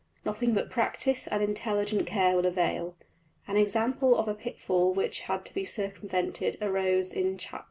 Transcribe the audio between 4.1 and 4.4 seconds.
of a